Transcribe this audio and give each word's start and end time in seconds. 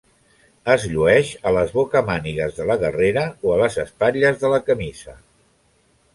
Es 0.75 0.85
llueix 0.93 1.33
a 1.49 1.53
les 1.57 1.75
bocamànigues 1.75 2.57
de 2.61 2.67
la 2.71 2.79
guerrera 2.85 3.27
o 3.49 3.53
a 3.53 3.59
les 3.65 3.79
espatlles 3.85 4.43
de 4.47 4.53
la 4.57 4.63
camisa. 4.73 5.17